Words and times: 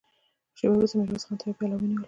شېبه 0.57 0.73
وروسته 0.75 0.95
يې 0.95 0.99
ميرويس 1.01 1.25
خان 1.27 1.35
ته 1.39 1.43
يوه 1.47 1.57
پياله 1.57 1.75
ونيوله. 1.75 1.99